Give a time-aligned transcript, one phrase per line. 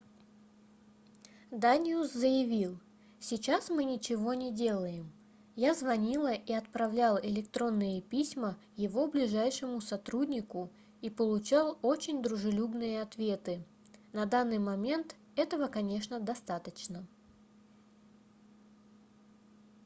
[1.51, 2.75] даниус заявил
[3.19, 5.11] сейчас мы ничего не делаем
[5.55, 13.63] я звонил и отправлял электронные письма его ближайшему сотруднику и получал очень дружелюбные ответы
[14.11, 17.05] на данный момент этого конечно достаточно